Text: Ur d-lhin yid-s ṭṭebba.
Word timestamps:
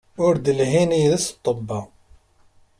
Ur 0.25 0.35
d-lhin 0.37 0.91
yid-s 1.01 1.27
ṭṭebba. 1.35 1.79